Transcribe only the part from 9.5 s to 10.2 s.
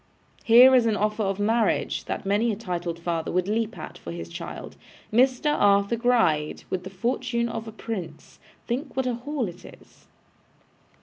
is!